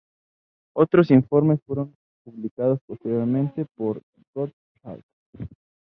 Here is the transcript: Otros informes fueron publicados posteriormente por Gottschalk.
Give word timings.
Otros 0.75 1.11
informes 1.11 1.59
fueron 1.63 1.93
publicados 2.23 2.79
posteriormente 2.87 3.67
por 3.77 4.01
Gottschalk. 4.33 5.03